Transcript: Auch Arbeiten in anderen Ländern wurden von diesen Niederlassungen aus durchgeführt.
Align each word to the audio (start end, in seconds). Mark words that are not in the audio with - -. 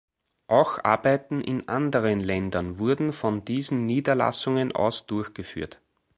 Auch 0.47 0.83
Arbeiten 0.83 1.41
in 1.41 1.67
anderen 1.69 2.21
Ländern 2.21 2.79
wurden 2.79 3.13
von 3.13 3.45
diesen 3.45 3.85
Niederlassungen 3.85 4.71
aus 4.71 5.05
durchgeführt. 5.05 5.79